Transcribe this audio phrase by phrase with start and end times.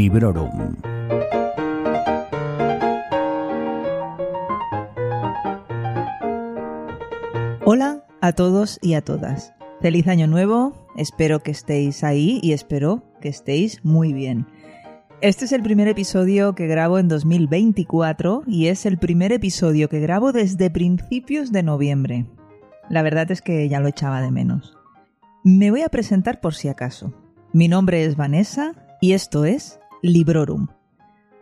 [0.00, 0.76] Librorum.
[7.66, 9.52] Hola a todos y a todas.
[9.82, 14.46] Feliz año nuevo, espero que estéis ahí y espero que estéis muy bien.
[15.20, 20.00] Este es el primer episodio que grabo en 2024 y es el primer episodio que
[20.00, 22.24] grabo desde principios de noviembre.
[22.88, 24.78] La verdad es que ya lo echaba de menos.
[25.44, 27.12] Me voy a presentar por si acaso.
[27.52, 28.72] Mi nombre es Vanessa
[29.02, 30.68] y esto es Librorum,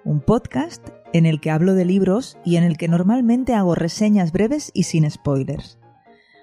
[0.04, 4.32] un podcast en el que hablo de libros y en el que normalmente hago reseñas
[4.32, 5.78] breves y sin spoilers.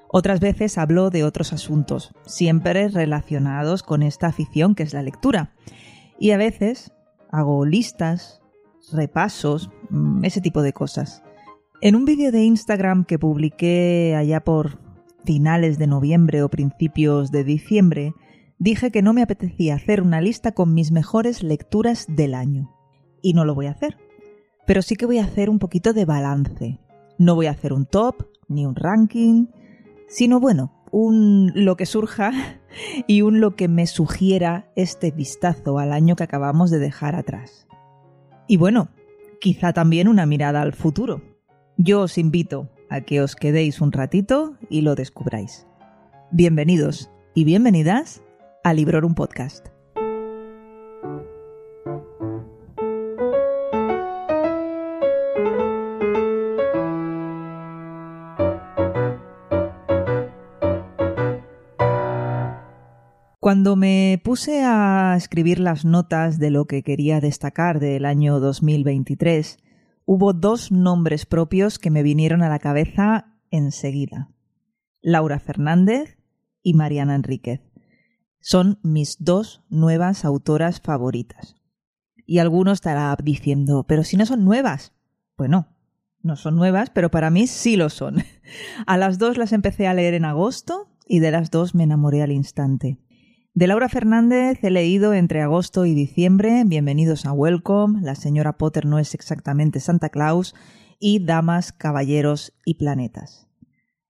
[0.07, 5.51] Otras veces hablo de otros asuntos, siempre relacionados con esta afición que es la lectura.
[6.17, 6.93] Y a veces
[7.31, 8.41] hago listas,
[8.93, 11.21] repasos, mm, ese tipo de cosas.
[11.81, 14.79] En un vídeo de Instagram que publiqué allá por
[15.25, 18.13] finales de noviembre o principios de diciembre,
[18.57, 22.73] dije que no me apetecía hacer una lista con mis mejores lecturas del año.
[23.21, 23.97] Y no lo voy a hacer.
[24.65, 26.79] Pero sí que voy a hacer un poquito de balance.
[27.17, 29.47] No voy a hacer un top, ni un ranking,
[30.07, 32.31] sino bueno, un lo que surja
[33.07, 37.67] y un lo que me sugiera este vistazo al año que acabamos de dejar atrás.
[38.47, 38.89] Y bueno,
[39.39, 41.21] quizá también una mirada al futuro.
[41.77, 45.67] Yo os invito a que os quedéis un ratito y lo descubráis.
[46.31, 48.21] Bienvenidos y bienvenidas
[48.65, 49.67] a Librorum Podcast.
[63.39, 69.59] Cuando me puse a escribir las notas de lo que quería destacar del año 2023,
[70.05, 74.31] hubo dos nombres propios que me vinieron a la cabeza enseguida.
[75.03, 76.17] Laura Fernández
[76.63, 77.74] y Mariana Enríquez.
[78.47, 81.55] Son mis dos nuevas autoras favoritas.
[82.27, 84.93] Y alguno estará diciendo, pero si no son nuevas.
[85.35, 85.75] Bueno,
[86.21, 88.17] no son nuevas, pero para mí sí lo son.
[88.85, 92.21] A las dos las empecé a leer en agosto y de las dos me enamoré
[92.21, 92.99] al instante.
[93.55, 98.85] De Laura Fernández he leído entre agosto y diciembre Bienvenidos a Welcome, La señora Potter
[98.85, 100.53] no es exactamente Santa Claus
[100.99, 103.47] y Damas, Caballeros y Planetas.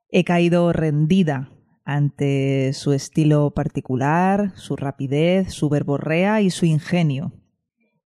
[0.09, 1.54] He caído rendida
[1.85, 7.34] ante su estilo particular, su rapidez, su verborrea y su ingenio.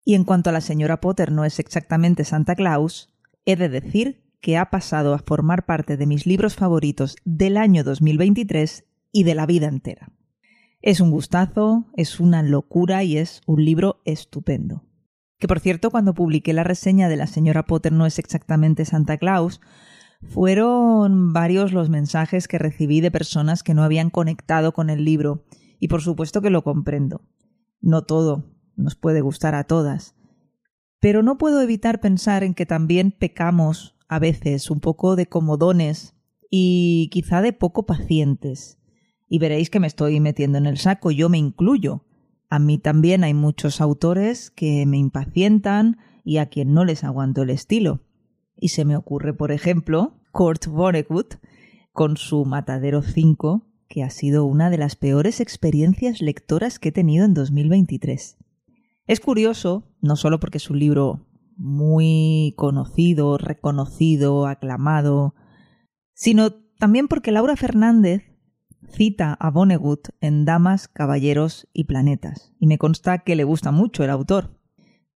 [0.04, 4.24] Y en cuanto a la señora Potter no es exactamente Santa Claus, he de decir
[4.40, 9.34] que ha pasado a formar parte de mis libros favoritos del año 2023 y de
[9.34, 10.12] la vida entera.
[10.80, 14.84] Es un gustazo, es una locura y es un libro estupendo.
[15.38, 19.18] Que por cierto, cuando publiqué la reseña de La señora Potter no es exactamente Santa
[19.18, 19.60] Claus,
[20.22, 25.44] fueron varios los mensajes que recibí de personas que no habían conectado con el libro,
[25.78, 27.22] y por supuesto que lo comprendo.
[27.80, 28.44] No todo
[28.76, 30.14] nos puede gustar a todas.
[31.00, 36.14] Pero no puedo evitar pensar en que también pecamos a veces un poco de comodones
[36.50, 38.78] y quizá de poco pacientes
[39.28, 42.04] y veréis que me estoy metiendo en el saco, yo me incluyo.
[42.48, 47.42] A mí también hay muchos autores que me impacientan y a quien no les aguanto
[47.42, 48.00] el estilo.
[48.58, 51.36] Y se me ocurre, por ejemplo, Kurt Vonnegut
[51.92, 56.92] con su Matadero 5, que ha sido una de las peores experiencias lectoras que he
[56.92, 58.36] tenido en 2023.
[59.06, 61.26] Es curioso, no solo porque es un libro
[61.56, 65.34] muy conocido, reconocido, aclamado,
[66.12, 68.22] sino también porque Laura Fernández
[68.90, 74.04] cita a Vonnegut en Damas, Caballeros y Planetas, y me consta que le gusta mucho
[74.04, 74.57] el autor.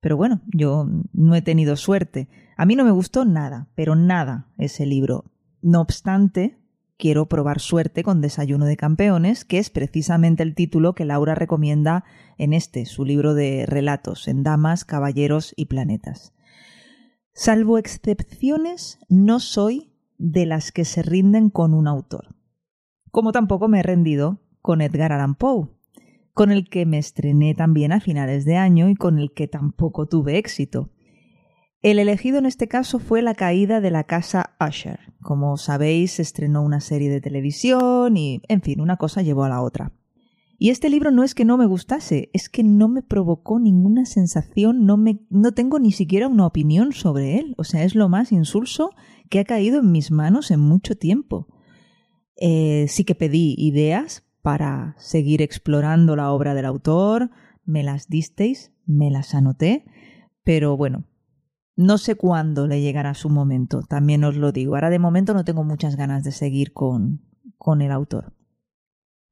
[0.00, 2.28] Pero bueno, yo no he tenido suerte.
[2.56, 5.24] A mí no me gustó nada, pero nada ese libro.
[5.62, 6.58] No obstante,
[6.96, 12.04] quiero probar suerte con Desayuno de Campeones, que es precisamente el título que Laura recomienda
[12.38, 16.32] en este, su libro de relatos, en Damas, Caballeros y Planetas.
[17.32, 22.40] Salvo excepciones, no soy de las que se rinden con un autor
[23.10, 25.68] como tampoco me he rendido con Edgar Allan Poe,
[26.34, 30.06] con el que me estrené también a finales de año y con el que tampoco
[30.06, 30.90] tuve éxito.
[31.82, 35.14] El elegido en este caso fue La caída de la casa Usher.
[35.22, 39.62] Como sabéis, estrenó una serie de televisión y, en fin, una cosa llevó a la
[39.62, 39.92] otra.
[40.58, 44.04] Y este libro no es que no me gustase, es que no me provocó ninguna
[44.04, 47.54] sensación, no, me, no tengo ni siquiera una opinión sobre él.
[47.56, 48.90] O sea, es lo más insulso
[49.30, 51.48] que ha caído en mis manos en mucho tiempo.
[52.36, 57.30] Eh, sí que pedí ideas para seguir explorando la obra del autor,
[57.64, 59.84] me las disteis, me las anoté,
[60.44, 61.04] pero bueno,
[61.76, 64.74] no sé cuándo le llegará su momento, también os lo digo.
[64.74, 67.22] Ahora de momento no tengo muchas ganas de seguir con,
[67.56, 68.34] con el autor.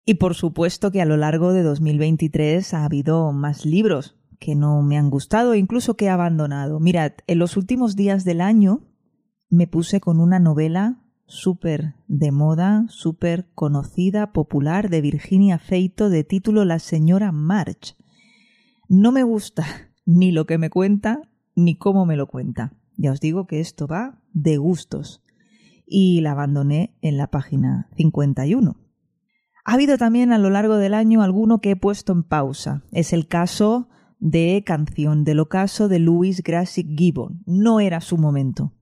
[0.05, 4.83] Y por supuesto que a lo largo de 2023 ha habido más libros que no
[4.83, 6.81] me han gustado incluso que he abandonado.
[6.81, 8.87] Mirad, en los últimos días del año
[9.51, 16.25] me puse con una novela súper de moda, súper conocida, popular, de Virginia Feito, de
[16.25, 17.97] título La señora March.
[18.89, 19.65] No me gusta
[20.07, 21.23] ni lo que me cuenta,
[21.55, 22.73] ni cómo me lo cuenta.
[22.97, 25.23] Ya os digo que esto va de gustos.
[25.87, 28.77] Y la abandoné en la página 51.
[29.65, 32.83] Ha habido también a lo largo del año alguno que he puesto en pausa.
[32.91, 33.89] Es el caso
[34.19, 37.43] de Canción del Ocaso de Louis Grassic Gibbon.
[37.47, 38.73] No era su momento.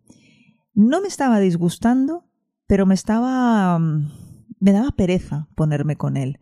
[0.74, 2.25] No me estaba disgustando,
[2.66, 3.78] pero me estaba...
[3.78, 4.10] Mm,
[4.58, 6.38] me daba pereza ponerme con él.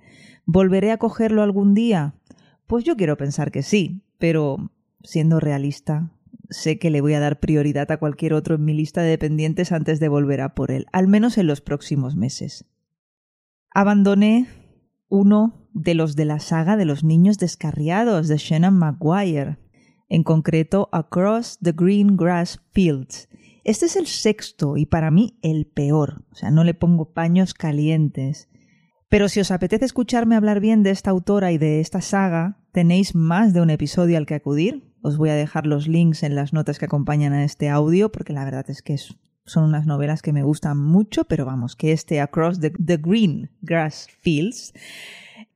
[0.47, 2.15] ¿Volveré a cogerlo algún día?
[2.67, 4.71] Pues yo quiero pensar que sí, pero
[5.03, 6.13] siendo realista,
[6.49, 9.73] sé que le voy a dar prioridad a cualquier otro en mi lista de dependientes
[9.73, 12.67] antes de volver a por él, al menos en los próximos meses.
[13.71, 14.47] Abandoné
[15.09, 19.59] uno de los de la saga de los niños descarriados de Shannon Maguire,
[20.15, 23.29] en concreto Across the Green Grass Fields,
[23.65, 27.53] este es el sexto y para mí el peor, o sea, no le pongo paños
[27.53, 28.49] calientes.
[29.09, 33.15] Pero si os apetece escucharme hablar bien de esta autora y de esta saga, tenéis
[33.15, 34.93] más de un episodio al que acudir.
[35.03, 38.33] Os voy a dejar los links en las notas que acompañan a este audio, porque
[38.33, 38.97] la verdad es que
[39.45, 43.51] son unas novelas que me gustan mucho, pero vamos, que este Across the, the Green
[43.63, 44.75] Grass Fields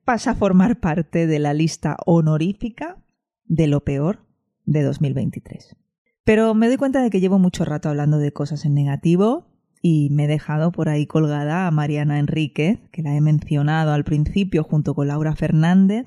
[0.05, 2.97] pasa a formar parte de la lista honorífica
[3.45, 4.28] de lo peor
[4.69, 5.77] de 2023.
[6.25, 9.47] Pero me doy cuenta de que llevo mucho rato hablando de cosas en negativo
[9.81, 14.05] y me he dejado por ahí colgada a Mariana Enríquez, que la he mencionado al
[14.05, 16.07] principio junto con Laura Fernández,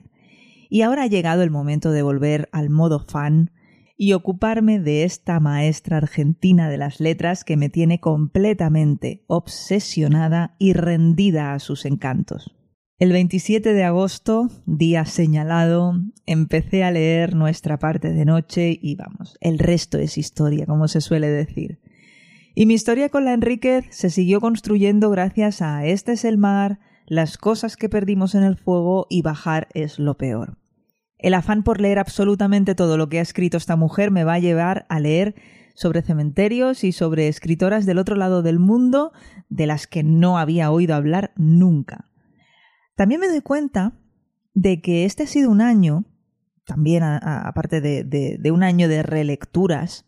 [0.69, 3.52] y ahora ha llegado el momento de volver al modo fan
[3.98, 10.74] y ocuparme de esta maestra argentina de las letras que me tiene completamente obsesionada y
[10.74, 12.56] rendida a sus encantos.
[13.01, 15.95] El 27 de agosto, día señalado,
[16.27, 21.01] empecé a leer nuestra parte de noche y vamos, el resto es historia, como se
[21.01, 21.80] suele decir.
[22.53, 26.77] Y mi historia con la Enríquez se siguió construyendo gracias a Este es el mar,
[27.07, 30.59] las cosas que perdimos en el fuego y bajar es lo peor.
[31.18, 34.39] El afán por leer absolutamente todo lo que ha escrito esta mujer me va a
[34.39, 35.33] llevar a leer
[35.74, 39.12] sobre cementerios y sobre escritoras del otro lado del mundo
[39.50, 42.11] de las que no había oído hablar nunca.
[42.95, 43.93] También me doy cuenta
[44.53, 46.05] de que este ha sido un año,
[46.65, 50.05] también aparte de, un año de relecturas,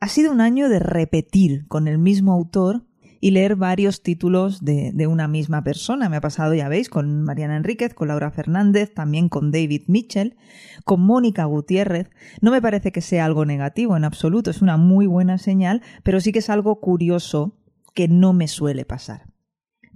[0.00, 2.84] ha sido un año de repetir con el mismo autor
[3.20, 6.08] y leer varios títulos de, de, una misma persona.
[6.08, 10.36] Me ha pasado, ya veis, con Mariana Enríquez, con Laura Fernández, también con David Mitchell,
[10.84, 12.10] con Mónica Gutiérrez.
[12.40, 16.20] No me parece que sea algo negativo en absoluto, es una muy buena señal, pero
[16.20, 17.58] sí que es algo curioso
[17.92, 19.26] que no me suele pasar.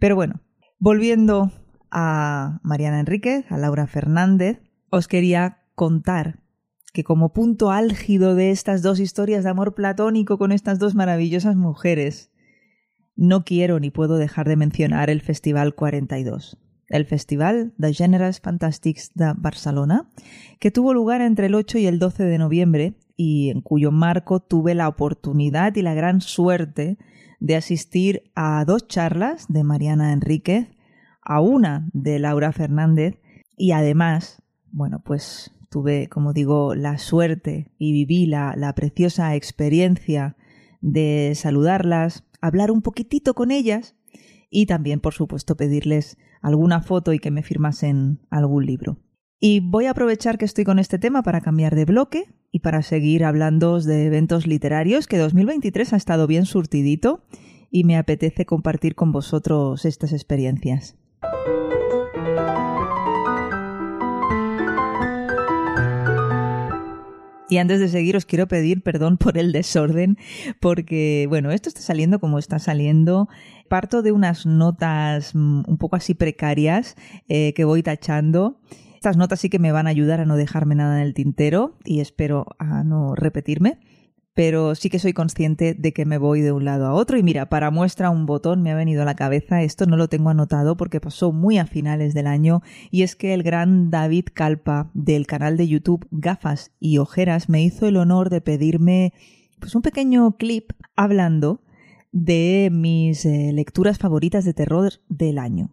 [0.00, 0.40] Pero bueno,
[0.80, 1.52] volviendo
[1.92, 4.60] a Mariana Enríquez, a Laura Fernández,
[4.90, 6.40] os quería contar
[6.92, 11.54] que como punto álgido de estas dos historias de amor platónico con estas dos maravillosas
[11.54, 12.30] mujeres,
[13.14, 16.58] no quiero ni puedo dejar de mencionar el Festival 42,
[16.88, 20.10] el Festival de Gèneres Fantàstics de Barcelona,
[20.60, 24.40] que tuvo lugar entre el 8 y el 12 de noviembre y en cuyo marco
[24.40, 26.98] tuve la oportunidad y la gran suerte
[27.40, 30.68] de asistir a dos charlas de Mariana Enríquez
[31.22, 33.20] a una de Laura Fernández
[33.56, 40.36] y además, bueno, pues tuve, como digo, la suerte y viví la, la preciosa experiencia
[40.80, 43.96] de saludarlas, hablar un poquitito con ellas
[44.50, 48.98] y también, por supuesto, pedirles alguna foto y que me firmasen algún libro.
[49.40, 52.82] Y voy a aprovechar que estoy con este tema para cambiar de bloque y para
[52.82, 57.24] seguir hablando de eventos literarios, que 2023 ha estado bien surtidito
[57.70, 60.96] y me apetece compartir con vosotros estas experiencias.
[67.52, 70.16] Y antes de seguir os quiero pedir perdón por el desorden,
[70.58, 73.28] porque bueno, esto está saliendo como está saliendo.
[73.68, 76.96] Parto de unas notas un poco así precarias
[77.28, 78.58] eh, que voy tachando.
[78.94, 81.76] Estas notas sí que me van a ayudar a no dejarme nada en el tintero
[81.84, 83.80] y espero a no repetirme
[84.34, 87.18] pero sí que soy consciente de que me voy de un lado a otro.
[87.18, 90.08] Y mira, para muestra un botón me ha venido a la cabeza, esto no lo
[90.08, 94.26] tengo anotado porque pasó muy a finales del año, y es que el gran David
[94.32, 99.12] Calpa del canal de YouTube Gafas y Ojeras me hizo el honor de pedirme
[99.58, 101.60] pues un pequeño clip hablando
[102.10, 105.70] de mis eh, lecturas favoritas de terror del año.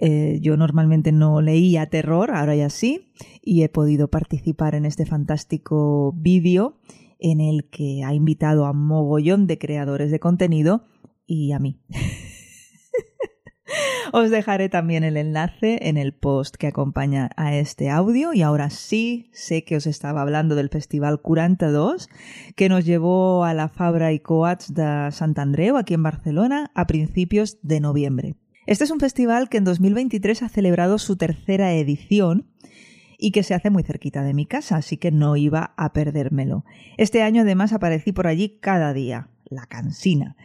[0.00, 3.12] Eh, yo normalmente no leía terror, ahora ya sí,
[3.42, 6.78] y he podido participar en este fantástico vídeo
[7.18, 10.84] en el que ha invitado a mogollón de creadores de contenido
[11.26, 11.80] y a mí.
[14.12, 18.70] Os dejaré también el enlace en el post que acompaña a este audio y ahora
[18.70, 22.08] sí sé que os estaba hablando del Festival 42
[22.56, 26.86] que nos llevó a la Fabra y Coats de Sant Andreu aquí en Barcelona a
[26.86, 28.36] principios de noviembre.
[28.66, 32.46] Este es un festival que en 2023 ha celebrado su tercera edición
[33.18, 36.64] y que se hace muy cerquita de mi casa, así que no iba a perdérmelo.
[36.96, 40.36] Este año además aparecí por allí cada día, la cansina.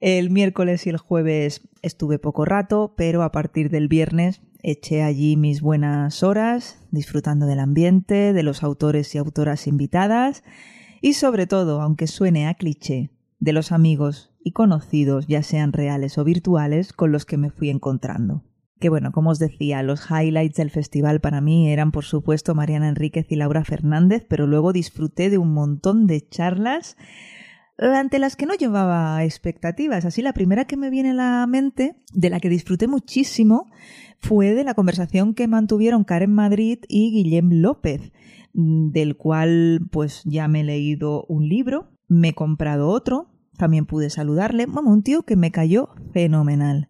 [0.00, 5.36] El miércoles y el jueves estuve poco rato, pero a partir del viernes eché allí
[5.36, 10.44] mis buenas horas, disfrutando del ambiente, de los autores y autoras invitadas
[11.00, 13.10] y sobre todo, aunque suene a cliché,
[13.40, 17.70] de los amigos y conocidos, ya sean reales o virtuales, con los que me fui
[17.70, 18.44] encontrando
[18.82, 22.88] que bueno, como os decía, los highlights del festival para mí eran por supuesto Mariana
[22.88, 26.96] Enríquez y Laura Fernández, pero luego disfruté de un montón de charlas
[27.78, 30.04] ante las que no llevaba expectativas.
[30.04, 33.70] Así la primera que me viene a la mente, de la que disfruté muchísimo,
[34.18, 38.12] fue de la conversación que mantuvieron Karen Madrid y Guillem López,
[38.52, 44.10] del cual pues ya me he leído un libro, me he comprado otro, también pude
[44.10, 46.88] saludarle, Vamos, un tío que me cayó fenomenal.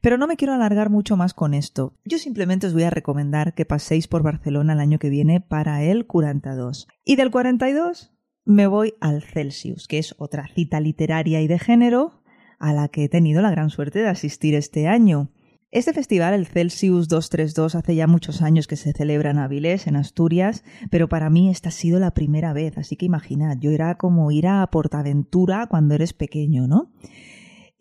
[0.00, 1.94] Pero no me quiero alargar mucho más con esto.
[2.04, 5.82] Yo simplemente os voy a recomendar que paséis por Barcelona el año que viene para
[5.82, 6.88] el 42.
[7.04, 8.12] Y del 42
[8.44, 12.22] me voy al Celsius, que es otra cita literaria y de género
[12.58, 15.30] a la que he tenido la gran suerte de asistir este año.
[15.72, 19.94] Este festival, el Celsius 232, hace ya muchos años que se celebra en Avilés, en
[19.94, 23.96] Asturias, pero para mí esta ha sido la primera vez, así que imaginad, yo era
[23.96, 26.90] como ir a Portaventura cuando eres pequeño, ¿no?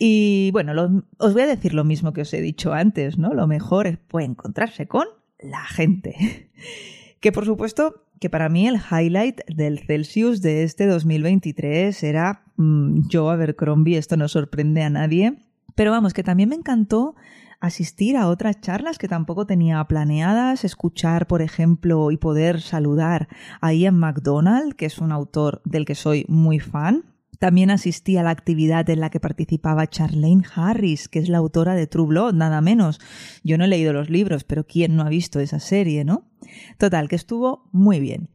[0.02, 3.34] Y bueno, os voy a decir lo mismo que os he dicho antes, ¿no?
[3.34, 5.06] Lo mejor es encontrarse con
[5.40, 6.50] la gente.
[7.20, 13.10] que por supuesto que para mí el highlight del Celsius de este 2023 era mm,
[13.12, 15.38] Joe Abercrombie, esto no sorprende a nadie,
[15.76, 17.16] pero vamos, que también me encantó
[17.60, 23.28] asistir a otras charlas que tampoco tenía planeadas, escuchar, por ejemplo, y poder saludar
[23.62, 27.04] a Ian MacDonald, que es un autor del que soy muy fan.
[27.40, 31.74] También asistí a la actividad en la que participaba Charlene Harris, que es la autora
[31.74, 33.00] de True Blood, nada menos.
[33.46, 36.30] Yo no he leído los libros, pero ¿quién no ha visto esa serie, no?
[36.78, 38.30] Total, que estuvo muy bien.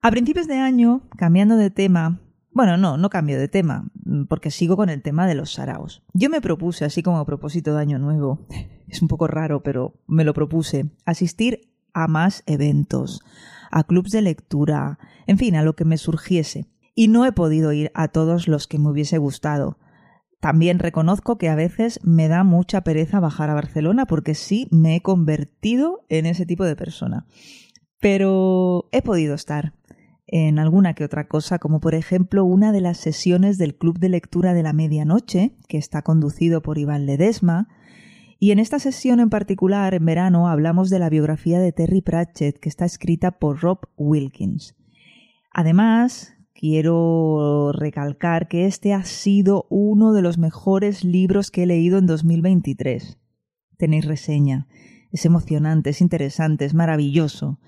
[0.00, 3.90] A principios de año, cambiando de tema, bueno, no, no cambio de tema,
[4.28, 6.02] porque sigo con el tema de los saraos.
[6.14, 8.46] Yo me propuse, así como a propósito de Año Nuevo,
[8.88, 13.20] es un poco raro, pero me lo propuse, asistir a más eventos,
[13.70, 17.72] a clubs de lectura, en fin, a lo que me surgiese y no he podido
[17.72, 19.78] ir a todos los que me hubiese gustado.
[20.40, 24.96] También reconozco que a veces me da mucha pereza bajar a Barcelona porque sí me
[24.96, 27.26] he convertido en ese tipo de persona.
[27.98, 29.72] Pero he podido estar
[30.26, 34.08] en alguna que otra cosa, como por ejemplo una de las sesiones del Club de
[34.08, 37.68] Lectura de la Medianoche, que está conducido por Iván Ledesma,
[38.38, 42.58] y en esta sesión en particular, en verano, hablamos de la biografía de Terry Pratchett,
[42.58, 44.74] que está escrita por Rob Wilkins.
[45.50, 51.98] Además, quiero recalcar que este ha sido uno de los mejores libros que he leído
[51.98, 53.18] en 2023.
[53.76, 54.68] Tenéis reseña.
[55.10, 57.60] Es emocionante, es interesante, es maravilloso.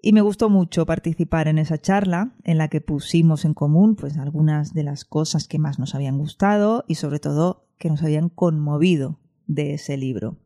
[0.00, 4.16] Y me gustó mucho participar en esa charla en la que pusimos en común pues
[4.16, 8.28] algunas de las cosas que más nos habían gustado y sobre todo que nos habían
[8.28, 10.38] conmovido de ese libro.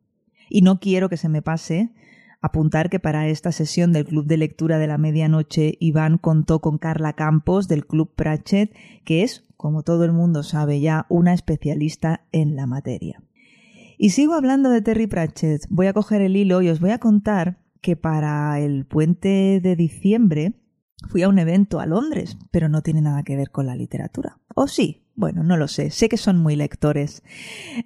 [0.50, 1.94] Y no quiero que se me pase
[2.40, 6.78] Apuntar que para esta sesión del Club de Lectura de la Medianoche, Iván contó con
[6.78, 8.74] Carla Campos del Club Pratchett,
[9.04, 13.22] que es, como todo el mundo sabe ya, una especialista en la materia.
[13.98, 15.66] Y sigo hablando de Terry Pratchett.
[15.70, 19.76] Voy a coger el hilo y os voy a contar que para el puente de
[19.76, 20.52] diciembre
[21.08, 24.38] fui a un evento a Londres, pero no tiene nada que ver con la literatura.
[24.54, 25.06] ¿O sí?
[25.14, 25.90] Bueno, no lo sé.
[25.90, 27.22] Sé que son muy lectores.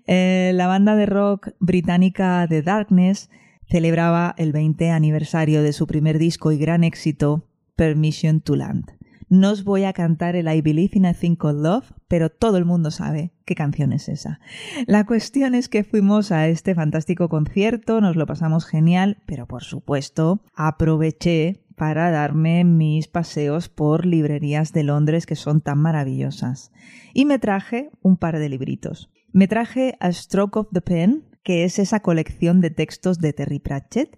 [0.07, 3.31] Eh, la banda de rock británica The Darkness
[3.71, 7.47] celebraba el 20 aniversario de su primer disco y gran éxito,
[7.77, 8.97] Permission to Land.
[9.29, 12.57] No os voy a cantar el I Believe in a Thing Called Love, pero todo
[12.57, 14.41] el mundo sabe qué canción es esa.
[14.89, 19.63] La cuestión es que fuimos a este fantástico concierto, nos lo pasamos genial, pero por
[19.63, 26.73] supuesto aproveché para darme mis paseos por librerías de Londres que son tan maravillosas.
[27.15, 29.11] Y me traje un par de libritos.
[29.33, 33.59] Me traje A Stroke of the Pen que es esa colección de textos de Terry
[33.59, 34.17] Pratchett,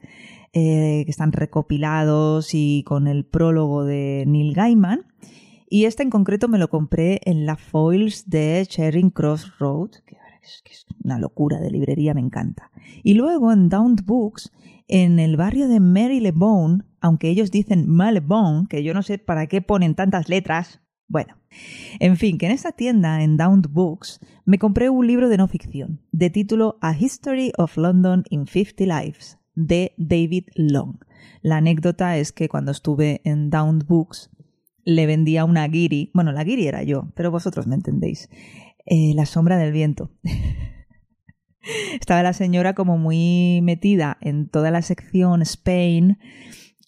[0.53, 5.07] eh, que están recopilados y con el prólogo de Neil Gaiman.
[5.69, 10.17] Y este en concreto me lo compré en la Foils de Charing Cross Road, que
[10.71, 12.71] es una locura de librería, me encanta.
[13.03, 14.53] Y luego en Down Books,
[14.89, 19.63] en el barrio de Marylebone, aunque ellos dicen Malebone, que yo no sé para qué
[19.63, 20.82] ponen tantas letras,
[21.13, 21.37] Bueno,
[22.01, 25.47] en fin, que en esta tienda, en Downed Books, me compré un libro de no
[25.47, 31.05] ficción, de título A History of London in 50 Lives, de David Long.
[31.43, 34.31] La anécdota es que cuando estuve en Downed Books,
[34.85, 38.31] le vendía una guiri, bueno, la guiri era yo, pero vosotros me entendéis,
[38.87, 40.13] eh, La sombra del viento.
[41.93, 46.17] Estaba la señora como muy metida en toda la sección Spain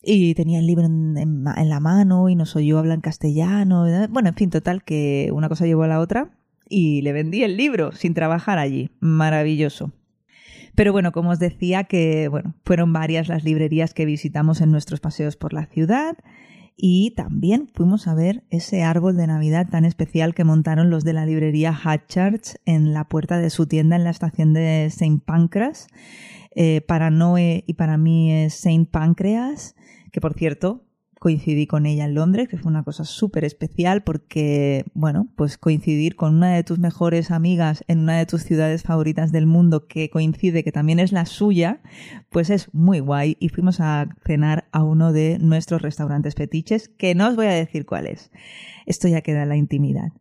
[0.04, 3.86] y tenía el libro en, la mano y nos oyó hablar en castellano.
[4.10, 6.30] Bueno, en fin, total, que una cosa llevó a la otra
[6.68, 8.90] y le vendí el libro sin trabajar allí.
[9.00, 9.92] Maravilloso.
[10.74, 15.00] Pero bueno, como os decía, que bueno, fueron varias las librerías que visitamos en nuestros
[15.00, 16.16] paseos por la ciudad
[16.76, 21.12] y también fuimos a ver ese árbol de Navidad tan especial que montaron los de
[21.12, 25.20] la librería Hatchards en la puerta de su tienda en la estación de St.
[25.24, 25.86] Pancras.
[26.56, 29.74] Eh, para Noé y para mí es Saint Pancreas,
[30.14, 30.84] que por cierto
[31.18, 36.14] coincidí con ella en Londres, que fue una cosa súper especial porque, bueno, pues coincidir
[36.14, 40.10] con una de tus mejores amigas en una de tus ciudades favoritas del mundo que
[40.10, 41.80] coincide que también es la suya,
[42.30, 47.16] pues es muy guay y fuimos a cenar a uno de nuestros restaurantes fetiches, que
[47.16, 48.30] no os voy a decir cuál es.
[48.86, 50.12] Esto ya queda en la intimidad.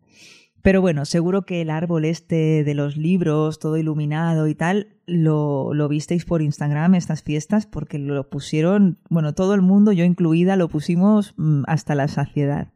[0.64, 5.74] Pero bueno, seguro que el árbol este de los libros, todo iluminado y tal, lo,
[5.74, 10.56] lo, visteis por Instagram estas fiestas porque lo pusieron, bueno, todo el mundo, yo incluida,
[10.56, 12.74] lo pusimos mm, hasta la saciedad.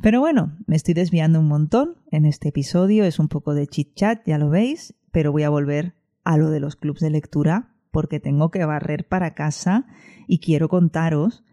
[0.00, 3.94] Pero bueno, me estoy desviando un montón en este episodio, es un poco de chit
[3.94, 7.74] chat, ya lo veis, pero voy a volver a lo de los clubs de lectura
[7.90, 9.86] porque tengo que barrer para casa
[10.26, 11.44] y quiero contaros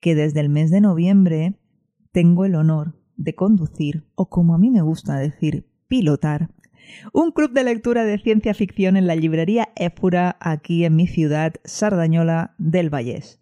[0.00, 1.58] que desde el mes de noviembre
[2.12, 6.50] tengo el honor de conducir, o como a mí me gusta decir, pilotar,
[7.12, 11.54] un club de lectura de ciencia ficción en la librería Éfura, aquí en mi ciudad,
[11.64, 13.40] Sardañola del Vallés.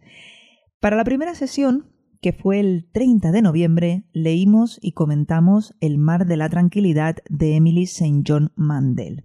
[0.81, 6.27] Para la primera sesión, que fue el 30 de noviembre, leímos y comentamos El mar
[6.27, 8.23] de la tranquilidad de Emily St.
[8.27, 9.25] John Mandel,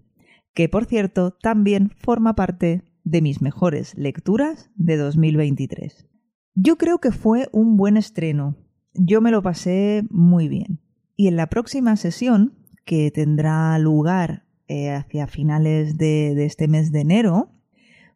[0.53, 6.07] que por cierto también forma parte de mis mejores lecturas de 2023.
[6.55, 8.57] Yo creo que fue un buen estreno,
[8.93, 10.81] yo me lo pasé muy bien.
[11.15, 16.91] Y en la próxima sesión, que tendrá lugar eh, hacia finales de, de este mes
[16.91, 17.51] de enero,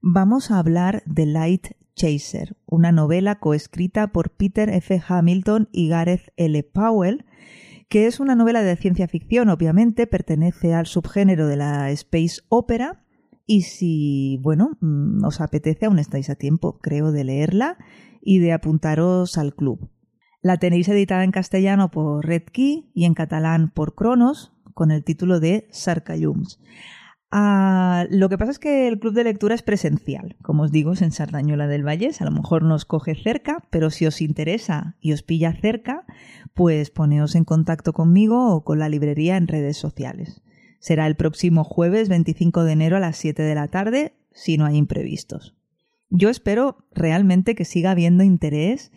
[0.01, 5.01] vamos a hablar de Light Chaser, una novela coescrita por Peter F.
[5.07, 6.63] Hamilton y Gareth L.
[6.63, 7.25] Powell,
[7.89, 13.03] que es una novela de ciencia ficción, obviamente, pertenece al subgénero de la space opera,
[13.45, 17.77] y si, bueno, mm, os apetece, aún estáis a tiempo, creo, de leerla
[18.21, 19.89] y de apuntaros al club.
[20.41, 25.03] La tenéis editada en castellano por Red Key y en catalán por Cronos, con el
[25.03, 26.59] título de Sarcallums.
[27.35, 30.93] Ah, lo que pasa es que el club de lectura es presencial, como os digo,
[30.93, 34.97] es en Sardañola del Valles, a lo mejor nos coge cerca, pero si os interesa
[34.99, 36.05] y os pilla cerca,
[36.53, 40.43] pues poneos en contacto conmigo o con la librería en redes sociales.
[40.79, 44.65] Será el próximo jueves 25 de enero a las 7 de la tarde, si no
[44.65, 45.55] hay imprevistos.
[46.11, 48.91] Yo espero realmente que siga habiendo interés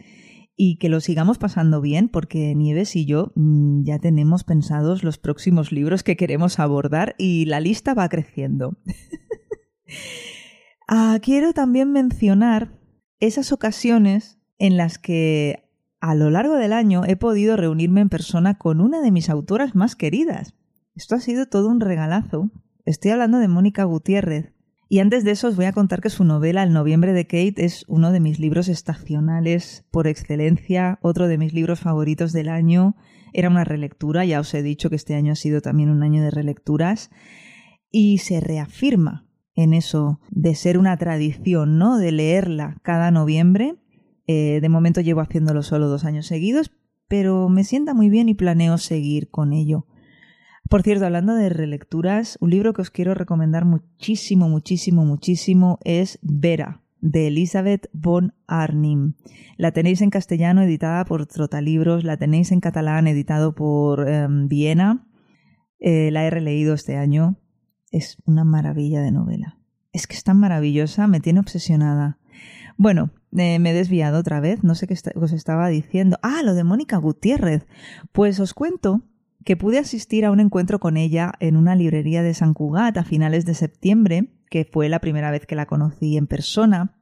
[0.57, 5.19] y que lo sigamos pasando bien porque Nieves y yo mm, ya tenemos pensados los
[5.19, 8.79] próximos libros que queremos abordar y la lista va creciendo.
[10.89, 12.81] ah, quiero también mencionar
[13.21, 15.69] esas ocasiones en las que
[16.01, 19.75] a lo largo del año he podido reunirme en persona con una de mis autoras
[19.75, 20.55] más queridas.
[20.95, 22.51] Esto ha sido todo un regalazo.
[22.87, 24.56] Estoy hablando de Mónica Gutiérrez,
[24.89, 27.65] y antes de eso os voy a contar que su novela El noviembre de Kate
[27.65, 32.95] es uno de mis libros estacionales por excelencia, otro de mis libros favoritos del año.
[33.33, 36.23] Era una relectura, ya os he dicho que este año ha sido también un año
[36.23, 37.11] de relecturas,
[37.91, 41.99] y se reafirma en eso de ser una tradición, ¿no?
[41.99, 43.75] De leerla cada noviembre.
[44.27, 46.71] Eh, de momento llevo haciéndolo solo dos años seguidos,
[47.09, 49.87] pero me sienta muy bien y planeo seguir con ello.
[50.69, 56.19] Por cierto, hablando de relecturas, un libro que os quiero recomendar muchísimo, muchísimo, muchísimo es
[56.23, 59.15] Vera, de Elizabeth von Arnim.
[59.59, 65.07] La tenéis en castellano editada por Trotalibros, la tenéis en catalán editado por em, Viena.
[65.79, 67.39] Eh, la he releído este año.
[67.93, 69.61] Es una maravilla de novela.
[69.93, 72.19] Es que es tan maravillosa, me tiene obsesionada.
[72.77, 76.19] Bueno, eh, me he desviado otra vez, no sé qué os estaba diciendo.
[76.23, 77.67] Ah, lo de Mónica Gutiérrez.
[78.11, 79.05] Pues os cuento
[79.47, 83.05] que pude asistir a un encuentro con ella en una librería de San Cugat a
[83.05, 86.97] finales de septiembre, que fue la primera vez que la conocí en persona.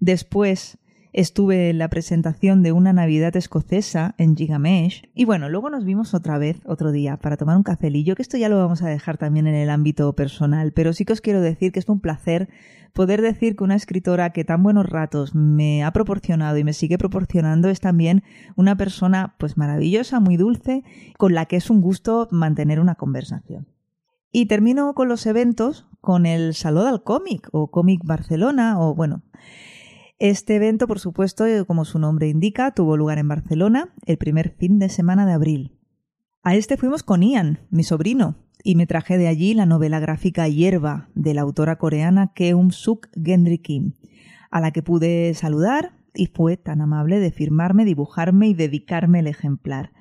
[0.00, 0.76] Después
[1.16, 6.12] Estuve en la presentación de una Navidad escocesa en Gigamesh y bueno, luego nos vimos
[6.12, 9.16] otra vez otro día para tomar un cafelillo, que esto ya lo vamos a dejar
[9.16, 12.48] también en el ámbito personal, pero sí que os quiero decir que es un placer
[12.94, 16.98] poder decir que una escritora que tan buenos ratos me ha proporcionado y me sigue
[16.98, 18.24] proporcionando es también
[18.56, 20.82] una persona pues maravillosa, muy dulce,
[21.16, 23.68] con la que es un gusto mantener una conversación.
[24.32, 29.22] Y termino con los eventos, con el Salón al Cómic o Cómic Barcelona o bueno,
[30.18, 34.78] este evento, por supuesto, como su nombre indica, tuvo lugar en Barcelona el primer fin
[34.78, 35.78] de semana de abril.
[36.42, 40.46] A este fuimos con Ian, mi sobrino, y me traje de allí la novela gráfica
[40.46, 43.94] Hierba de la autora coreana Keum Suk Gendry Kim,
[44.50, 49.26] a la que pude saludar y fue tan amable de firmarme, dibujarme y dedicarme el
[49.26, 49.92] ejemplar.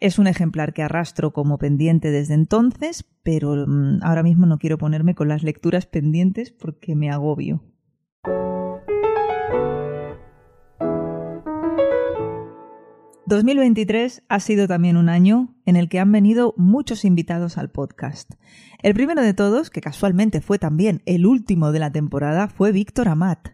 [0.00, 4.76] Es un ejemplar que arrastro como pendiente desde entonces, pero mm, ahora mismo no quiero
[4.76, 7.62] ponerme con las lecturas pendientes porque me agobio.
[13.26, 18.32] 2023 ha sido también un año en el que han venido muchos invitados al podcast.
[18.82, 23.08] El primero de todos, que casualmente fue también el último de la temporada, fue Víctor
[23.08, 23.50] Amat.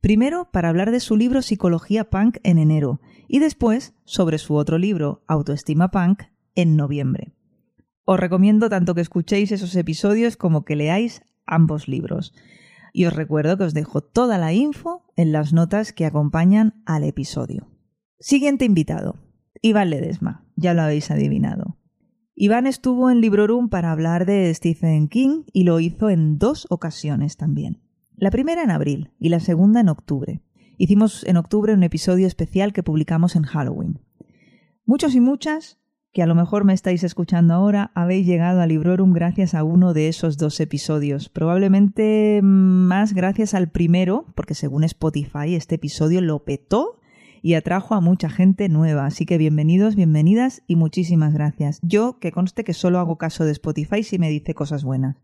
[0.00, 4.76] Primero para hablar de su libro Psicología Punk en enero y después sobre su otro
[4.76, 6.24] libro Autoestima Punk
[6.56, 7.32] en noviembre.
[8.04, 12.34] Os recomiendo tanto que escuchéis esos episodios como que leáis ambos libros.
[12.92, 17.04] Y os recuerdo que os dejo toda la info en las notas que acompañan al
[17.04, 17.75] episodio.
[18.18, 19.18] Siguiente invitado,
[19.60, 21.76] Iván Ledesma, ya lo habéis adivinado.
[22.34, 27.36] Iván estuvo en Librorum para hablar de Stephen King y lo hizo en dos ocasiones
[27.36, 27.82] también.
[28.16, 30.40] La primera en abril y la segunda en octubre.
[30.78, 34.00] Hicimos en octubre un episodio especial que publicamos en Halloween.
[34.86, 35.78] Muchos y muchas,
[36.14, 39.92] que a lo mejor me estáis escuchando ahora, habéis llegado a Librorum gracias a uno
[39.92, 41.28] de esos dos episodios.
[41.28, 47.00] Probablemente más gracias al primero, porque según Spotify este episodio lo petó
[47.46, 49.06] y atrajo a mucha gente nueva.
[49.06, 51.78] Así que bienvenidos, bienvenidas y muchísimas gracias.
[51.80, 55.18] Yo, que conste que solo hago caso de Spotify si me dice cosas buenas,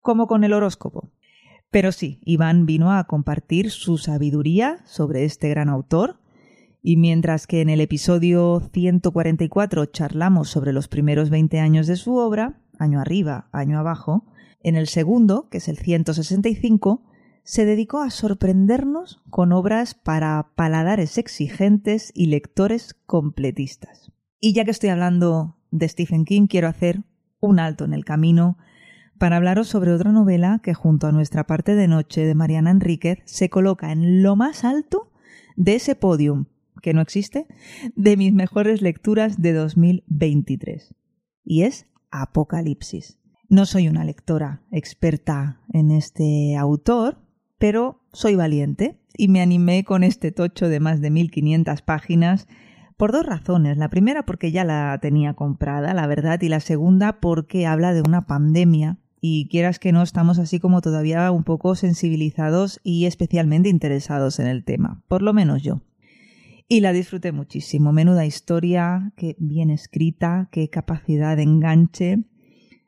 [0.00, 1.10] como con el horóscopo.
[1.72, 6.20] Pero sí, Iván vino a compartir su sabiduría sobre este gran autor,
[6.80, 12.14] y mientras que en el episodio 144 charlamos sobre los primeros 20 años de su
[12.14, 14.26] obra, año arriba, año abajo,
[14.60, 17.02] en el segundo, que es el 165,
[17.44, 24.12] se dedicó a sorprendernos con obras para paladares exigentes y lectores completistas.
[24.40, 27.04] Y ya que estoy hablando de Stephen King, quiero hacer
[27.40, 28.56] un alto en el camino
[29.18, 33.20] para hablaros sobre otra novela que junto a nuestra parte de noche de Mariana Enríquez
[33.26, 35.12] se coloca en lo más alto
[35.56, 36.46] de ese podium,
[36.82, 37.46] que no existe,
[37.94, 40.94] de mis mejores lecturas de 2023.
[41.44, 43.18] Y es Apocalipsis.
[43.48, 47.23] No soy una lectora experta en este autor,
[47.64, 52.46] pero soy valiente y me animé con este tocho de más de 1500 páginas
[52.98, 53.78] por dos razones.
[53.78, 58.02] La primera porque ya la tenía comprada, la verdad, y la segunda porque habla de
[58.02, 63.70] una pandemia y quieras que no estamos así como todavía un poco sensibilizados y especialmente
[63.70, 65.80] interesados en el tema, por lo menos yo.
[66.68, 67.94] Y la disfruté muchísimo.
[67.94, 72.24] Menuda historia, qué bien escrita, qué capacidad de enganche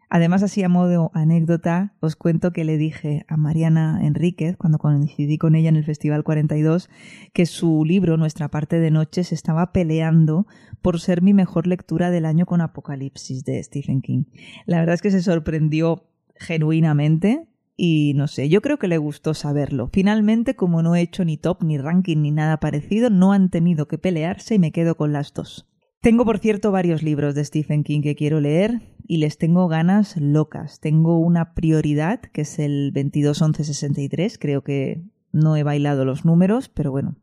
[0.09, 5.37] Además, así a modo anécdota, os cuento que le dije a Mariana Enríquez, cuando coincidí
[5.37, 6.89] con ella en el Festival 42,
[7.33, 10.47] que su libro, Nuestra parte de noche, se estaba peleando
[10.81, 14.25] por ser mi mejor lectura del año con Apocalipsis de Stephen King.
[14.65, 16.05] La verdad es que se sorprendió
[16.37, 19.91] genuinamente y no sé, yo creo que le gustó saberlo.
[19.93, 23.87] Finalmente, como no he hecho ni top, ni ranking, ni nada parecido, no han tenido
[23.87, 25.69] que pelearse y me quedo con las dos.
[26.07, 30.17] Tengo, por cierto, varios libros de Stephen King que quiero leer y les tengo ganas
[30.17, 30.79] locas.
[30.79, 34.39] Tengo una prioridad, que es el 221163.
[34.39, 37.17] Creo que no he bailado los números, pero bueno,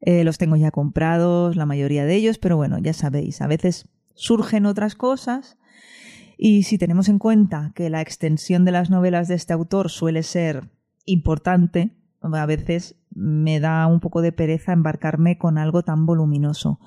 [0.00, 3.88] eh, los tengo ya comprados, la mayoría de ellos, pero bueno, ya sabéis, a veces
[4.14, 5.58] surgen otras cosas
[6.38, 10.22] y si tenemos en cuenta que la extensión de las novelas de este autor suele
[10.22, 10.70] ser
[11.04, 16.78] importante, a veces me da un poco de pereza embarcarme con algo tan voluminoso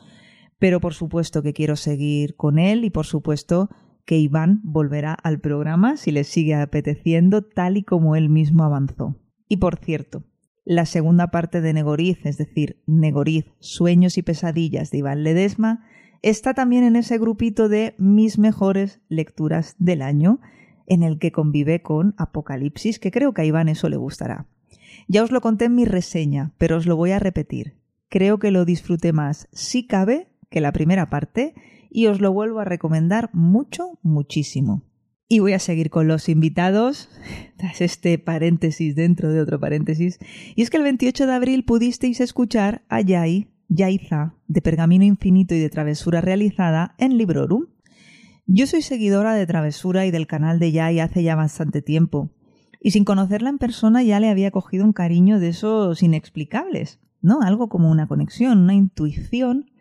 [0.64, 3.68] pero por supuesto que quiero seguir con él y por supuesto
[4.06, 9.20] que Iván volverá al programa si le sigue apeteciendo tal y como él mismo avanzó.
[9.50, 10.24] Y por cierto,
[10.64, 15.86] la segunda parte de Negoriz, es decir, Negoriz, Sueños y Pesadillas de Iván Ledesma,
[16.22, 20.40] está también en ese grupito de mis mejores lecturas del año,
[20.88, 24.48] en el que convive con Apocalipsis, que creo que a Iván eso le gustará.
[25.10, 27.82] Ya os lo conté en mi reseña, pero os lo voy a repetir.
[28.08, 31.56] Creo que lo disfruté más, si cabe, que la primera parte
[31.90, 34.84] y os lo vuelvo a recomendar mucho, muchísimo.
[35.28, 37.10] Y voy a seguir con los invitados,
[37.58, 40.20] tras este paréntesis dentro de otro paréntesis.
[40.56, 45.56] Y es que el 28 de abril pudisteis escuchar a Yai, Yaiza, de Pergamino Infinito
[45.56, 47.66] y de Travesura realizada en Librorum.
[48.46, 52.30] Yo soy seguidora de Travesura y del canal de Yai hace ya bastante tiempo.
[52.80, 57.42] Y sin conocerla en persona ya le había cogido un cariño de esos inexplicables, ¿no?
[57.42, 59.72] Algo como una conexión, una intuición.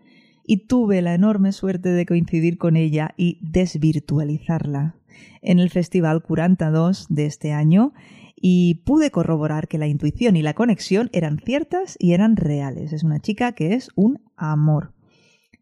[0.52, 4.96] Y tuve la enorme suerte de coincidir con ella y desvirtualizarla
[5.40, 7.94] en el Festival Curanta 2 de este año
[8.36, 12.92] y pude corroborar que la intuición y la conexión eran ciertas y eran reales.
[12.92, 14.92] Es una chica que es un amor.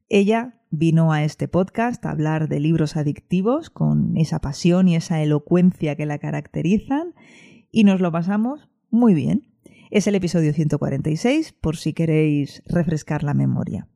[0.08, 5.22] Ella vino a este podcast a hablar de libros adictivos con esa pasión y esa
[5.22, 7.14] elocuencia que la caracterizan
[7.70, 9.52] y nos lo pasamos muy bien.
[9.92, 13.86] Es el episodio 146 por si queréis refrescar la memoria.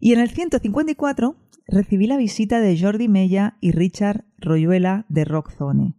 [0.00, 5.94] Y en el 154 recibí la visita de Jordi Mella y Richard Royuela de Rockzone.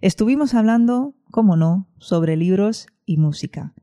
[0.00, 3.74] Estuvimos hablando, como no, sobre libros y música.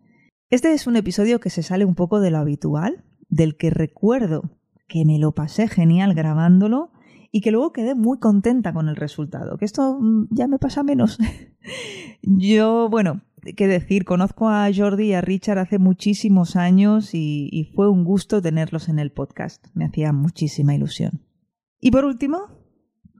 [0.49, 4.49] Este es un episodio que se sale un poco de lo habitual, del que recuerdo
[4.87, 6.91] que me lo pasé genial grabándolo
[7.31, 10.81] y que luego quedé muy contenta con el resultado, que esto mm, ya me pasa
[10.81, 11.19] menos.
[12.23, 13.21] Yo, bueno,
[13.55, 18.03] qué decir, conozco a Jordi y a Richard hace muchísimos años y, y fue un
[18.03, 21.25] gusto tenerlos en el podcast, me hacía muchísima ilusión.
[21.79, 22.47] Y por último,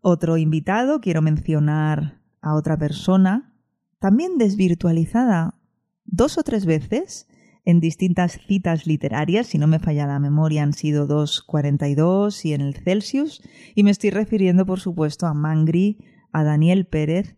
[0.01, 3.53] otro invitado, quiero mencionar a otra persona,
[3.99, 5.59] también desvirtualizada
[6.05, 7.27] dos o tres veces
[7.65, 12.61] en distintas citas literarias, si no me falla la memoria han sido 2.42 y en
[12.61, 13.43] el Celsius,
[13.75, 15.99] y me estoy refiriendo por supuesto a Mangri,
[16.31, 17.35] a Daniel Pérez,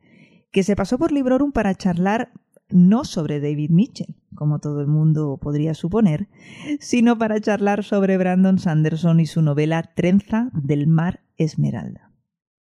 [0.51, 2.31] que se pasó por Librorum para charlar
[2.73, 6.29] no sobre David Mitchell, como todo el mundo podría suponer,
[6.79, 12.11] sino para charlar sobre Brandon Sanderson y su novela Trenza del Mar Esmeralda.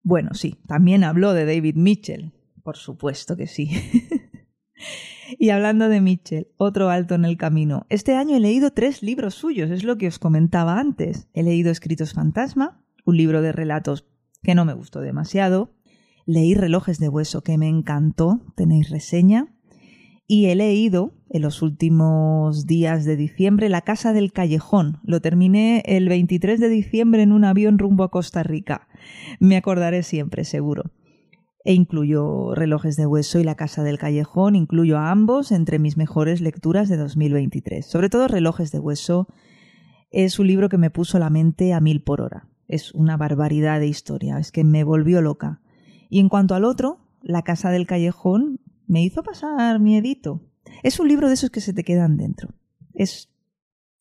[0.02, 3.70] Bueno, sí, también habló de David Mitchell, por supuesto que sí.
[5.38, 7.86] y hablando de Mitchell, otro alto en el camino.
[7.88, 11.28] Este año he leído tres libros suyos, es lo que os comentaba antes.
[11.32, 14.06] He leído Escritos Fantasma, un libro de relatos
[14.42, 15.74] que no me gustó demasiado.
[16.26, 19.54] Leí Relojes de Hueso, que me encantó, tenéis reseña
[20.30, 25.00] y he leído en los últimos días de diciembre La Casa del Callejón.
[25.02, 28.86] Lo terminé el 23 de diciembre en un avión rumbo a Costa Rica.
[29.40, 30.92] Me acordaré siempre, seguro.
[31.64, 35.96] E incluyo Relojes de Hueso y La Casa del Callejón, incluyo a ambos entre mis
[35.96, 37.84] mejores lecturas de 2023.
[37.84, 39.26] Sobre todo Relojes de Hueso
[40.12, 42.46] es un libro que me puso la mente a mil por hora.
[42.68, 45.60] Es una barbaridad de historia, es que me volvió loca.
[46.08, 50.42] Y en cuanto al otro, La Casa del Callejón, me hizo pasar miedito.
[50.82, 52.54] Es un libro de esos que se te quedan dentro.
[52.92, 53.32] Es,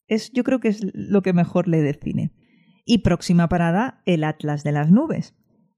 [0.07, 2.33] es, yo creo que es lo que mejor le define.
[2.85, 5.35] Y próxima parada, El Atlas de las Nubes.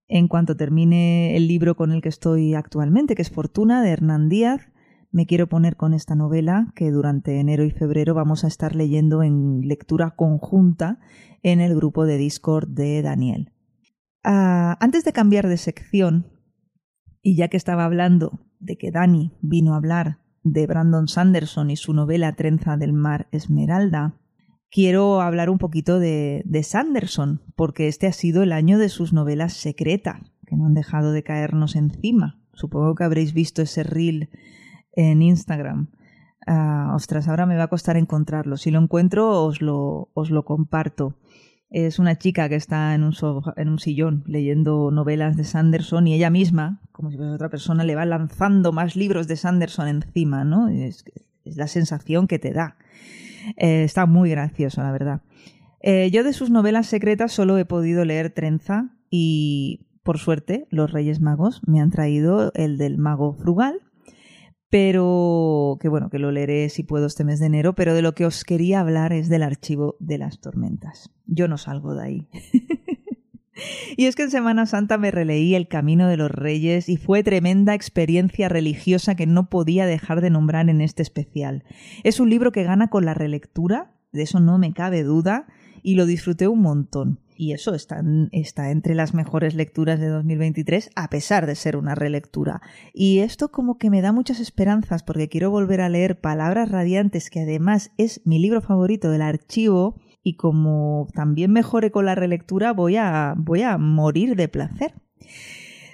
[0.08, 4.30] En cuanto termine el libro con el que estoy actualmente, que es Fortuna, de Hernán
[4.30, 4.72] Díaz,
[5.12, 9.24] me quiero poner con esta novela que durante enero y febrero vamos a estar leyendo
[9.24, 11.00] en lectura conjunta
[11.44, 13.52] en el grupo de Discord de Daniel.
[14.24, 16.32] Ah, antes de cambiar de sección,
[17.22, 21.76] y ya que estaba hablando de que Dani vino a hablar de Brandon Sanderson y
[21.76, 24.16] su novela Trenza del Mar Esmeralda,
[24.72, 29.14] quiero hablar un poquito de, de, Sanderson, porque este ha sido el año de sus
[29.14, 32.40] novelas secretas, que no han dejado de caernos encima.
[32.54, 34.30] Supongo que habréis visto ese reel
[34.94, 35.90] en Instagram.
[36.48, 38.58] Uh, ostras, ahora me va a costar encontrarlo.
[38.58, 41.16] Si lo encuentro, os lo comparto.
[41.72, 43.14] Es una chica que está en un,
[43.56, 47.84] en un sillón leyendo novelas de Sanderson y ella misma, como si fuera otra persona,
[47.84, 50.68] le va lanzando más libros de Sanderson encima, ¿no?
[50.68, 51.06] Es,
[51.46, 52.76] es la sensación que te da.
[53.58, 55.22] Eh, está muy gracioso, la verdad.
[55.82, 60.92] Eh, yo de sus novelas secretas solo he podido leer Trenza y, por suerte, los
[60.92, 63.80] Reyes Magos me han traído el del Mago Frugal,
[64.72, 68.16] pero que bueno, que lo leeré si puedo este mes de enero, pero de lo
[68.16, 71.12] que os quería hablar es del archivo de las tormentas.
[71.28, 72.30] Yo no salgo de ahí.
[73.98, 77.22] y es que en Semana Santa me releí El Camino de los Reyes y fue
[77.22, 81.66] tremenda experiencia religiosa que no podía dejar de nombrar en este especial.
[82.06, 85.48] Es un libro que gana con la relectura, de eso no me cabe duda,
[85.84, 90.92] y lo disfruté un montón y eso está, está, entre las mejores lecturas de 2023,
[90.96, 92.62] a pesar de ser una relectura.
[92.94, 97.32] Y esto como que me da muchas esperanzas porque quiero volver a leer Palabras Radiantes,
[97.32, 102.74] que además es mi libro favorito del archivo, y como también mejore con la relectura,
[102.74, 104.94] voy a, voy a morir de placer.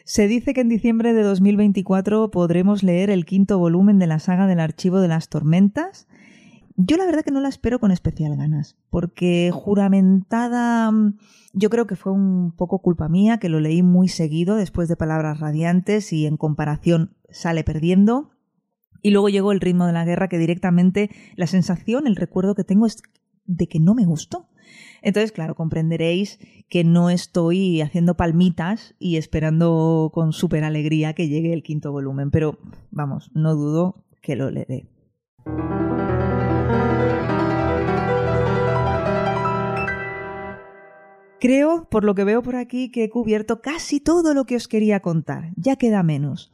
[0.03, 4.47] Se dice que en diciembre de 2024 podremos leer el quinto volumen de la saga
[4.47, 6.09] del Archivo de las Tormentas,
[6.79, 11.17] Yo la verdad que no la espero con especial ganas, porque juramentada mm,
[11.53, 14.95] yo creo que fue un poco culpa mía, que lo leí muy seguido después de
[14.95, 18.29] Palabras Radiantes y en comparación sale perdiendo.
[19.01, 22.63] Y luego llegó el ritmo de la guerra que directamente la sensación, el recuerdo que
[22.63, 23.01] tengo es
[23.45, 24.47] de que no me gustó.
[25.01, 26.37] Entonces, claro, comprenderéis
[26.69, 32.29] que no estoy haciendo palmitas y esperando con súper alegría que llegue el quinto volumen,
[32.29, 32.59] pero
[32.91, 34.87] vamos, no dudo que lo leeré.
[41.39, 44.67] Creo, por lo que veo por aquí, que he cubierto casi todo lo que os
[44.67, 45.51] quería contar.
[45.55, 46.51] Ya queda menos.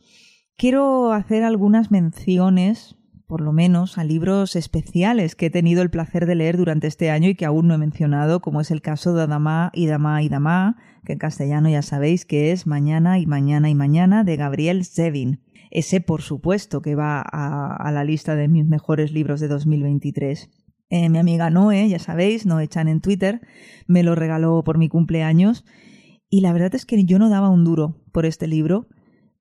[0.57, 2.97] Quiero hacer algunas menciones
[3.33, 7.09] por lo menos, a libros especiales que he tenido el placer de leer durante este
[7.09, 10.21] año y que aún no he mencionado, como es el caso de Adamá y Damá
[10.21, 14.35] y Damá, que en castellano ya sabéis que es Mañana y Mañana y Mañana de
[14.35, 15.41] Gabriel Zevin.
[15.71, 20.51] Ese, por supuesto, que va a, la lista de mis mejores libros de 2023.
[20.89, 23.41] Eh, mi amiga Noé, ya sabéis, Noé Chan en Twitter,
[23.87, 25.65] me lo regaló por mi cumpleaños
[26.29, 28.87] y la verdad es que yo no daba un duro por este libro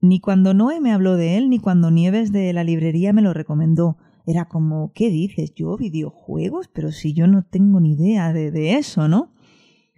[0.03, 3.33] ni cuando Noé me habló de él, ni cuando Nieves de la librería me lo
[3.33, 3.99] recomendó.
[4.27, 5.55] Era como, ¿qué dices?
[5.55, 6.69] ¿Yo videojuegos?
[6.69, 9.33] Pero si yo no tengo ni idea de, de eso, ¿no?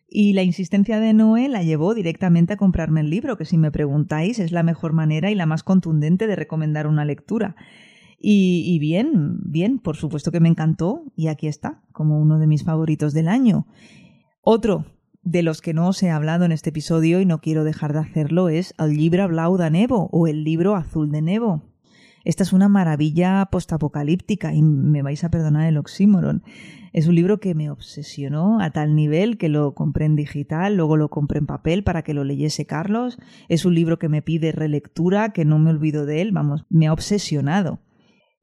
[0.06, 3.72] Y la insistencia de Noé la llevó directamente a comprarme el libro, que si me
[3.72, 7.56] preguntáis es la mejor manera y la más contundente de recomendar una lectura.
[8.26, 12.64] Y, bien, bien, por supuesto que me encantó y aquí está, como uno de mis
[12.64, 13.66] favoritos del año.
[14.40, 14.86] Otro
[15.22, 17.98] de los que no os he hablado en este episodio y no quiero dejar de
[17.98, 21.64] hacerlo es el libro Blau Nevo o el libro Azul de Nevo.
[22.24, 26.44] Esta es una maravilla postapocalíptica y me vais a perdonar el oxímoron.
[26.94, 30.96] Es un libro que me obsesionó a tal nivel que lo compré en digital, luego
[30.96, 33.18] lo compré en papel para que lo leyese Carlos.
[33.50, 36.86] Es un libro que me pide relectura, que no me olvido de él, vamos, me
[36.86, 37.80] ha obsesionado.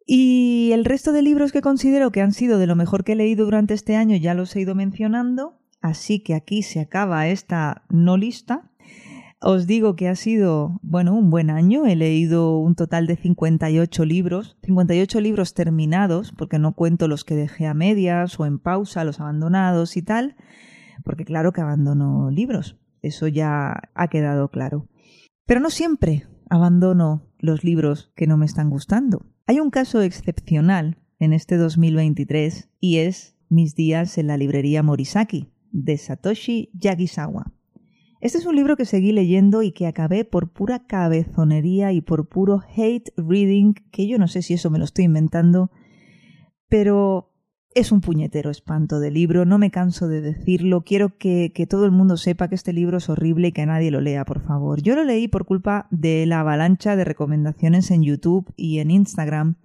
[0.06, 3.16] Y el resto de libros que considero que han sido de lo mejor que he
[3.16, 7.84] leído durante este año ya los he ido mencionando Así que aquí se acaba esta
[7.90, 8.70] no lista.
[9.42, 11.88] Os digo que ha sido, bueno, un buen año.
[11.88, 17.36] He leído un total de 58 libros, 58 libros terminados, porque no cuento los que
[17.36, 20.36] dejé a medias o en pausa, los abandonados y tal,
[21.04, 22.78] porque claro que abandono libros.
[23.02, 24.88] Eso ya ha quedado claro.
[25.48, 29.26] Pero no siempre abandono los libros que no me están gustando.
[29.52, 35.52] Hay un caso excepcional en este 2023 y es mis días en la librería Morisaki
[35.74, 37.52] de Satoshi Yagisawa.
[38.22, 42.30] Este es un libro que seguí leyendo y que acabé por pura cabezonería y por
[42.30, 45.70] puro hate reading, que yo no sé si eso me lo estoy inventando,
[46.70, 47.31] pero
[47.74, 51.86] es un puñetero espanto de libro, no me canso de decirlo, quiero que, que, todo
[51.86, 54.82] el mundo sepa que este libro es horrible y que nadie lo lea, por favor.
[54.82, 59.56] Yo lo leí por culpa de la avalancha de recomendaciones en YouTube y en Instagram,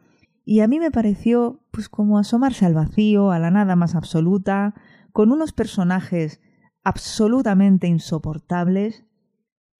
[0.48, 4.74] y a mí me pareció pues como asomarse al vacío, a la nada más absoluta,
[5.12, 6.40] con unos personajes
[6.84, 9.04] absolutamente insoportables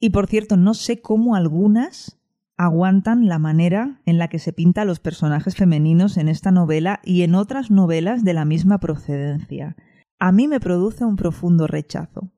[0.01, 2.19] y por cierto no sé cómo algunas
[2.57, 7.01] aguantan la manera en la que se pinta a los personajes femeninos en esta novela
[7.05, 9.77] y en otras novelas de la misma procedencia.
[10.19, 12.33] A mí me produce un profundo rechazo.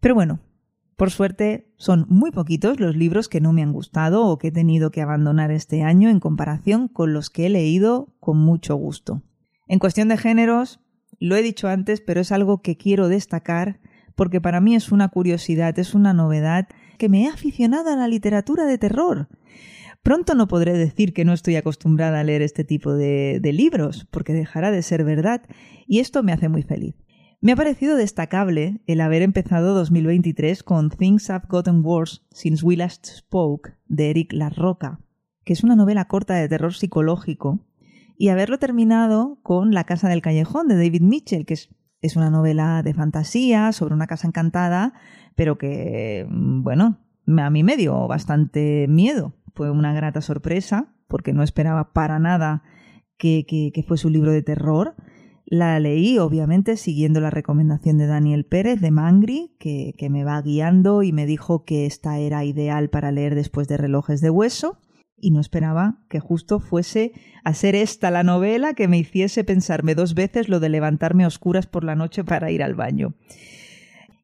[0.00, 0.40] Pero bueno,
[0.96, 4.52] por suerte son muy poquitos los libros que no me han gustado o que he
[4.52, 9.22] tenido que abandonar este año en comparación con los que he leído con mucho gusto.
[9.66, 10.80] En cuestión de géneros,
[11.18, 13.80] lo he dicho antes, pero es algo que quiero destacar
[14.14, 18.08] porque para mí es una curiosidad, es una novedad que me he aficionado a la
[18.08, 19.28] literatura de terror.
[20.02, 24.32] Pronto no podré decir que no estoy acostumbrada a leer este tipo de, libros, porque
[24.32, 25.42] dejará de ser verdad,
[25.86, 26.94] y esto me hace muy feliz.
[27.40, 32.76] Me ha parecido destacable el haber empezado 2023 con Things Have Gotten Worse Since We
[32.76, 35.00] Last Spoke de Eric Larroca,
[35.44, 37.66] que es una novela corta de terror psicológico
[38.16, 41.68] y haberlo terminado con La Casa del Callejón de David Mitchell, que es,
[42.02, 44.94] es una novela de fantasía sobre una casa encantada,
[45.34, 49.34] pero que, mm, bueno, a mí me dio bastante miedo.
[49.54, 52.62] Fue una grata sorpresa, porque no esperaba para nada
[53.16, 54.94] que, que, fuese un libro de terror.
[55.46, 60.42] La leí, obviamente, siguiendo la recomendación de Daniel Pérez de Mangri, que, que, me va
[60.42, 64.78] guiando y me dijo que esta era ideal para leer después de Relojes de Hueso
[65.16, 67.12] y no esperaba que justo fuese
[67.44, 71.28] a ser esta la novela que me hiciese pensarme dos veces lo de levantarme a
[71.28, 73.14] oscuras por la noche para ir al baño.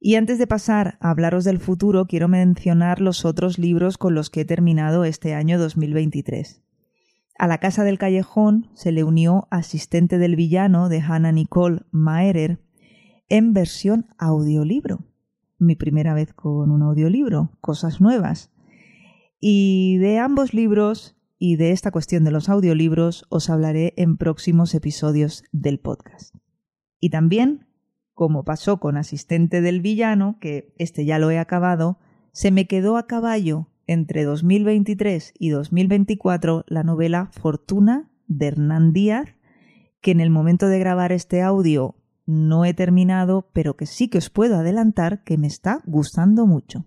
[0.01, 4.31] Y antes de pasar a hablaros del futuro, quiero mencionar los otros libros con los
[4.31, 6.61] que he terminado este año 2023.
[7.39, 12.61] A la Casa del Callejón se le unió Asistente del Villano de Hannah Nicole Maerer
[13.29, 15.07] en versión audiolibro.
[15.59, 18.51] Mi primera vez con un audiolibro, cosas nuevas.
[19.45, 24.73] Y de ambos libros y de esta cuestión de los audiolibros os hablaré en próximos
[24.73, 26.33] episodios del podcast.
[27.01, 27.67] Y también,
[28.15, 31.99] como pasó con Asistente del Villano, que este ya lo he acabado,
[32.31, 39.35] se me quedó a caballo entre 2023 y 2024 la novela Fortuna de Hernán Díaz,
[40.01, 44.19] que en el momento de grabar este audio no he terminado, pero que sí que
[44.19, 46.87] os puedo adelantar que me está gustando mucho.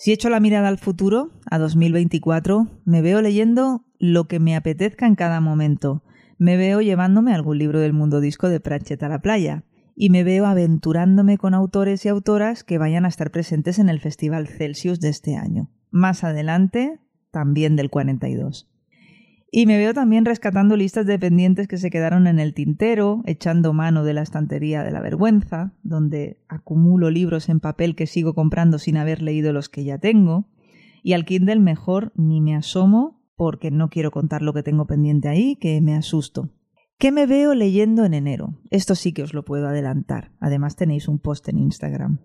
[0.00, 5.08] Si echo la mirada al futuro, a 2024, me veo leyendo lo que me apetezca
[5.08, 6.04] en cada momento.
[6.38, 9.64] Me veo llevándome algún libro del mundo disco de Pratchett a la playa.
[9.96, 13.98] Y me veo aventurándome con autores y autoras que vayan a estar presentes en el
[13.98, 15.68] Festival Celsius de este año.
[15.90, 17.00] Más adelante,
[17.32, 18.68] también del 42.
[19.50, 23.72] Y me veo también rescatando listas de pendientes que se quedaron en el tintero, echando
[23.72, 28.78] mano de la estantería de la vergüenza, donde acumulo libros en papel que sigo comprando
[28.78, 30.48] sin haber leído los que ya tengo,
[31.02, 35.28] y al Kindle mejor ni me asomo porque no quiero contar lo que tengo pendiente
[35.28, 36.50] ahí, que me asusto.
[36.98, 38.58] ¿Qué me veo leyendo en enero?
[38.70, 40.32] Esto sí que os lo puedo adelantar.
[40.40, 42.18] Además tenéis un post en Instagram.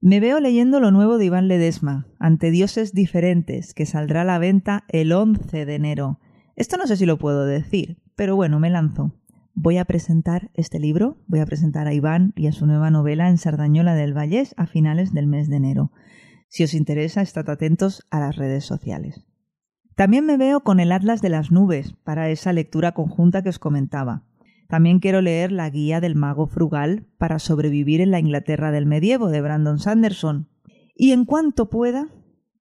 [0.00, 4.38] Me veo leyendo lo nuevo de Iván Ledesma, Ante Dioses Diferentes, que saldrá a la
[4.38, 6.20] venta el 11 de enero
[6.58, 9.14] esto no sé si lo puedo decir, pero bueno, me lanzo.
[9.54, 13.28] Voy a presentar este libro, voy a presentar a Iván y a su nueva novela
[13.28, 15.92] en Sardañola del Vallés a finales del mes de enero.
[16.48, 19.24] Si os interesa, estad atentos a las redes sociales.
[19.94, 23.60] También me veo con el Atlas de las Nubes para esa lectura conjunta que os
[23.60, 24.24] comentaba.
[24.68, 29.28] También quiero leer La Guía del Mago Frugal para sobrevivir en la Inglaterra del medievo
[29.28, 30.48] de Brandon Sanderson.
[30.96, 32.08] Y en cuanto pueda,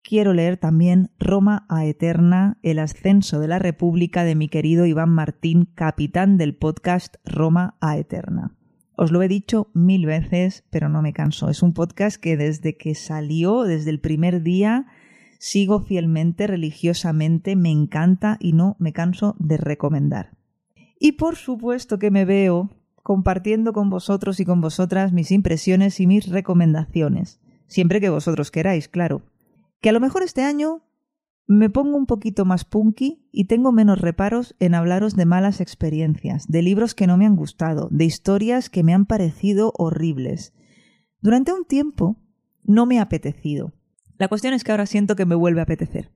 [0.04, 5.10] quiero leer también Roma a Eterna, el ascenso de la República de mi querido Iván
[5.10, 8.56] Martín, capitán del podcast Roma a Eterna.
[8.96, 11.50] Os lo he dicho mil veces, pero no me canso.
[11.50, 14.86] Es un podcast que desde que salió, desde el primer día,
[15.40, 20.38] sigo fielmente, religiosamente, me encanta y no me canso de recomendar.
[21.00, 22.70] Y por supuesto que me veo
[23.02, 28.88] compartiendo con vosotros y con vosotras mis impresiones y mis recomendaciones, siempre que vosotros queráis,
[28.88, 29.24] claro
[29.84, 30.82] que a lo mejor este año
[31.46, 36.48] me pongo un poquito más punky y tengo menos reparos en hablaros de malas experiencias,
[36.48, 40.54] de libros que no me han gustado, de historias que me han parecido horribles.
[41.20, 42.16] Durante un tiempo
[42.64, 43.74] no me ha apetecido.
[44.18, 46.14] La cuestión es que ahora siento que me vuelve a apetecer.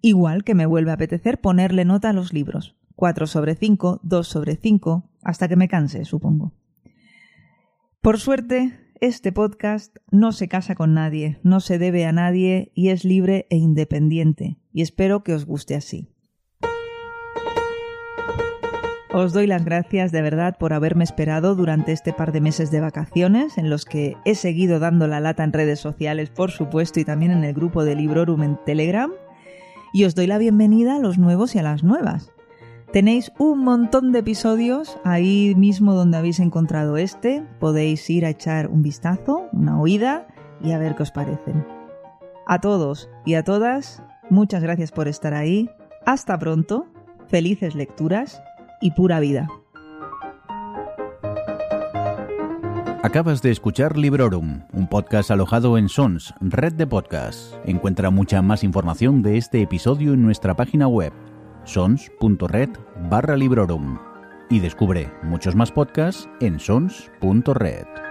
[0.00, 2.76] Igual que me vuelve a apetecer ponerle nota a los libros.
[2.96, 6.54] 4 sobre 5, 2 sobre 5, hasta que me canse, supongo.
[8.00, 12.90] Por suerte, este podcast no se casa con nadie, no se debe a nadie y
[12.90, 16.10] es libre e independiente, y espero que os guste así.
[19.12, 22.80] Os doy las gracias de verdad por haberme esperado durante este par de meses de
[22.80, 27.04] vacaciones en los que he seguido dando la lata en redes sociales, por supuesto, y
[27.04, 29.10] también en el grupo de Librorum en Telegram.
[29.92, 32.32] Y os doy la bienvenida a los nuevos y a las nuevas.
[32.92, 37.46] Tenéis un montón de episodios ahí mismo donde habéis encontrado este.
[37.60, 40.26] Podéis ir a echar un vistazo, una oída
[40.60, 41.64] y a ver qué os parecen.
[42.48, 45.70] A todos y a todas, muchas gracias por estar ahí.
[46.04, 46.88] Hasta pronto,
[47.28, 48.42] felices lecturas
[48.80, 49.48] y pura vida.
[53.04, 57.56] Acabas de escuchar Librorum, un podcast alojado en Sons, red de podcasts.
[57.64, 61.12] Encuentra mucha más información de este episodio en nuestra página web
[61.64, 62.70] sons.red
[63.10, 63.98] barra librorum
[64.50, 68.09] y descubre muchos más podcasts en sons.red.